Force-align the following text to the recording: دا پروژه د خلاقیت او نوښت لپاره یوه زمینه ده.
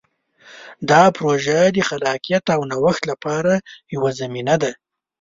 دا 0.89 1.03
پروژه 1.17 1.59
د 1.75 1.77
خلاقیت 1.89 2.45
او 2.55 2.61
نوښت 2.71 3.03
لپاره 3.11 3.53
یوه 3.93 4.09
زمینه 4.19 4.55
ده. 4.61 4.71